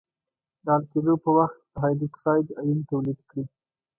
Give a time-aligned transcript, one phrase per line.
[0.65, 3.43] د حل کېدو په وخت د هایدروکساید آیون تولید کړي.